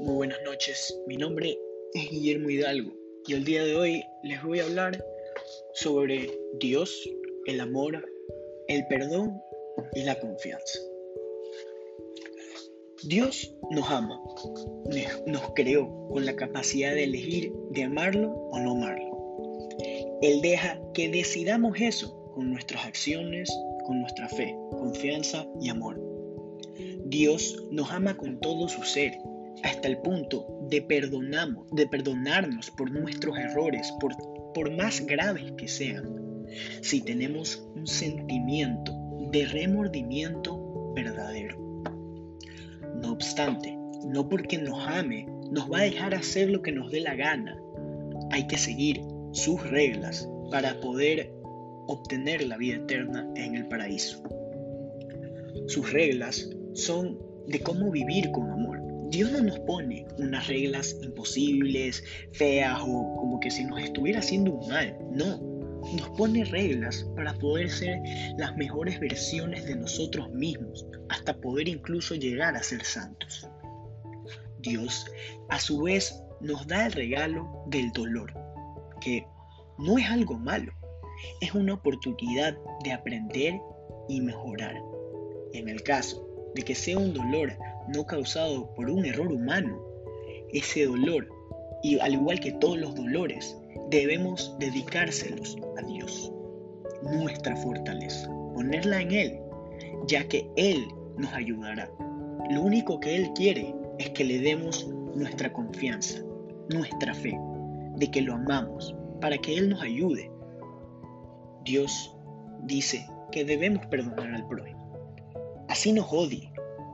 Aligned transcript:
buenas 0.00 0.38
noches. 0.44 0.96
Mi 1.06 1.16
nombre 1.16 1.58
es 1.92 2.10
Guillermo 2.10 2.50
Hidalgo 2.50 2.92
y 3.26 3.34
el 3.34 3.44
día 3.44 3.64
de 3.64 3.74
hoy 3.74 4.04
les 4.22 4.42
voy 4.44 4.60
a 4.60 4.64
hablar 4.64 5.04
sobre 5.74 6.30
Dios, 6.60 7.08
el 7.46 7.60
amor, 7.60 8.06
el 8.68 8.86
perdón 8.86 9.40
y 9.94 10.02
la 10.04 10.18
confianza. 10.20 10.78
Dios 13.04 13.54
nos 13.70 13.90
ama, 13.90 14.20
nos 15.26 15.52
creó 15.54 15.88
con 16.10 16.24
la 16.26 16.36
capacidad 16.36 16.94
de 16.94 17.04
elegir 17.04 17.52
de 17.70 17.84
amarlo 17.84 18.30
o 18.30 18.58
no 18.60 18.72
amarlo. 18.72 19.78
Él 20.22 20.40
deja 20.42 20.80
que 20.94 21.08
decidamos 21.08 21.80
eso 21.80 22.32
con 22.34 22.50
nuestras 22.50 22.86
acciones, 22.86 23.50
con 23.84 24.00
nuestra 24.00 24.28
fe, 24.28 24.54
confianza 24.70 25.46
y 25.60 25.70
amor. 25.70 26.00
Dios 27.04 27.64
nos 27.70 27.90
ama 27.90 28.16
con 28.16 28.38
todo 28.40 28.68
su 28.68 28.82
ser 28.82 29.12
hasta 29.62 29.88
el 29.88 29.98
punto 29.98 30.46
de, 30.68 30.82
perdonamos, 30.82 31.66
de 31.72 31.86
perdonarnos 31.86 32.70
por 32.70 32.90
nuestros 32.90 33.36
errores, 33.38 33.92
por, 34.00 34.14
por 34.54 34.70
más 34.70 35.04
graves 35.04 35.52
que 35.56 35.68
sean, 35.68 36.46
si 36.82 37.00
tenemos 37.00 37.68
un 37.74 37.86
sentimiento 37.86 38.92
de 39.30 39.46
remordimiento 39.46 40.92
verdadero. 40.94 41.82
No 43.02 43.12
obstante, 43.12 43.76
no 44.06 44.28
porque 44.28 44.58
nos 44.58 44.86
ame, 44.88 45.26
nos 45.50 45.70
va 45.70 45.78
a 45.78 45.82
dejar 45.82 46.14
hacer 46.14 46.50
lo 46.50 46.62
que 46.62 46.72
nos 46.72 46.90
dé 46.90 47.00
la 47.00 47.14
gana. 47.14 47.56
Hay 48.30 48.46
que 48.46 48.58
seguir 48.58 49.02
sus 49.32 49.62
reglas 49.70 50.28
para 50.50 50.80
poder 50.80 51.32
obtener 51.86 52.46
la 52.46 52.56
vida 52.56 52.76
eterna 52.76 53.28
en 53.36 53.54
el 53.54 53.66
paraíso. 53.68 54.22
Sus 55.66 55.92
reglas 55.92 56.50
son 56.74 57.18
de 57.46 57.60
cómo 57.60 57.90
vivir 57.90 58.30
con 58.30 58.50
amor 58.50 58.67
Dios 59.10 59.32
no 59.32 59.40
nos 59.40 59.58
pone 59.60 60.06
unas 60.18 60.46
reglas 60.48 60.96
imposibles, 61.02 62.04
feas 62.32 62.78
o 62.82 63.16
como 63.16 63.40
que 63.40 63.50
si 63.50 63.64
nos 63.64 63.80
estuviera 63.82 64.18
haciendo 64.18 64.52
un 64.52 64.68
mal. 64.68 64.96
No, 65.12 65.38
nos 65.96 66.10
pone 66.10 66.44
reglas 66.44 67.06
para 67.16 67.32
poder 67.34 67.70
ser 67.70 67.98
las 68.36 68.54
mejores 68.56 69.00
versiones 69.00 69.64
de 69.64 69.76
nosotros 69.76 70.30
mismos, 70.32 70.86
hasta 71.08 71.40
poder 71.40 71.68
incluso 71.68 72.14
llegar 72.14 72.56
a 72.56 72.62
ser 72.62 72.84
santos. 72.84 73.48
Dios, 74.60 75.06
a 75.48 75.58
su 75.58 75.82
vez, 75.82 76.20
nos 76.40 76.66
da 76.66 76.86
el 76.86 76.92
regalo 76.92 77.64
del 77.68 77.90
dolor, 77.92 78.32
que 79.00 79.24
no 79.78 79.96
es 79.96 80.06
algo 80.10 80.38
malo, 80.38 80.72
es 81.40 81.54
una 81.54 81.74
oportunidad 81.74 82.56
de 82.84 82.92
aprender 82.92 83.54
y 84.08 84.20
mejorar. 84.20 84.76
En 85.52 85.68
el 85.68 85.82
caso 85.82 86.28
de 86.54 86.62
que 86.62 86.74
sea 86.74 86.98
un 86.98 87.14
dolor 87.14 87.56
no 87.94 88.06
causado 88.06 88.72
por 88.74 88.90
un 88.90 89.04
error 89.04 89.32
humano. 89.32 89.80
Ese 90.52 90.86
dolor, 90.86 91.28
y 91.82 91.98
al 92.00 92.14
igual 92.14 92.40
que 92.40 92.52
todos 92.52 92.78
los 92.78 92.94
dolores, 92.94 93.56
debemos 93.90 94.54
dedicárselos 94.58 95.56
a 95.78 95.82
Dios, 95.82 96.32
nuestra 97.02 97.56
fortaleza, 97.56 98.28
ponerla 98.54 99.00
en 99.00 99.12
Él, 99.12 99.40
ya 100.06 100.26
que 100.26 100.48
Él 100.56 100.86
nos 101.16 101.32
ayudará. 101.32 101.90
Lo 102.50 102.62
único 102.62 102.98
que 103.00 103.16
Él 103.16 103.30
quiere 103.34 103.74
es 103.98 104.10
que 104.10 104.24
le 104.24 104.38
demos 104.38 104.88
nuestra 105.14 105.52
confianza, 105.52 106.22
nuestra 106.70 107.14
fe, 107.14 107.38
de 107.96 108.10
que 108.10 108.22
lo 108.22 108.34
amamos, 108.34 108.94
para 109.20 109.36
que 109.38 109.56
Él 109.56 109.70
nos 109.70 109.82
ayude. 109.82 110.30
Dios 111.64 112.16
dice 112.62 113.06
que 113.32 113.44
debemos 113.44 113.84
perdonar 113.86 114.32
al 114.34 114.46
prójimo. 114.46 114.78
Así 115.68 115.92
nos 115.92 116.10
odie, 116.10 116.50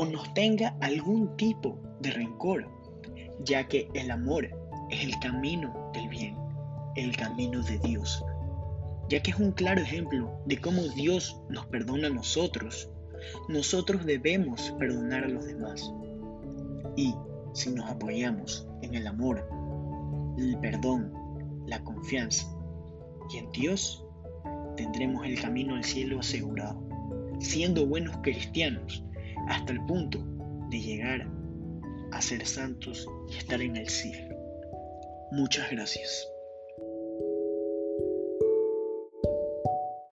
o 0.00 0.06
nos 0.06 0.32
tenga 0.32 0.76
algún 0.80 1.36
tipo 1.36 1.76
de 1.98 2.12
rencor, 2.12 2.68
ya 3.44 3.66
que 3.66 3.88
el 3.94 4.12
amor 4.12 4.48
es 4.90 5.02
el 5.02 5.18
camino 5.18 5.90
del 5.92 6.08
bien, 6.08 6.36
el 6.94 7.16
camino 7.16 7.64
de 7.64 7.78
Dios, 7.78 8.24
ya 9.08 9.20
que 9.20 9.32
es 9.32 9.40
un 9.40 9.50
claro 9.50 9.80
ejemplo 9.80 10.40
de 10.46 10.56
cómo 10.60 10.82
Dios 10.94 11.42
nos 11.48 11.66
perdona 11.66 12.06
a 12.06 12.12
nosotros. 12.12 12.88
Nosotros 13.48 14.06
debemos 14.06 14.72
perdonar 14.78 15.24
a 15.24 15.28
los 15.28 15.46
demás. 15.46 15.92
Y 16.94 17.12
si 17.52 17.70
nos 17.70 17.90
apoyamos 17.90 18.68
en 18.82 18.94
el 18.94 19.04
amor, 19.04 19.48
el 20.38 20.56
perdón, 20.60 21.12
la 21.66 21.82
confianza 21.82 22.46
y 23.30 23.38
en 23.38 23.50
Dios, 23.50 24.06
tendremos 24.76 25.26
el 25.26 25.40
camino 25.40 25.74
al 25.74 25.82
cielo 25.82 26.20
asegurado, 26.20 26.80
siendo 27.40 27.84
buenos 27.84 28.16
cristianos 28.18 29.02
hasta 29.48 29.72
el 29.72 29.84
punto 29.86 30.18
de 30.70 30.80
llegar 30.80 31.26
a 32.12 32.22
ser 32.22 32.46
santos 32.46 33.06
y 33.30 33.36
estar 33.36 33.60
en 33.60 33.76
el 33.76 33.88
cielo. 33.88 34.36
Muchas 35.32 35.70
gracias. 35.70 36.26